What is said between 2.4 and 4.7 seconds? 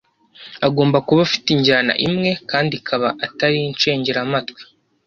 kandi ikaba Atari incengeramatwi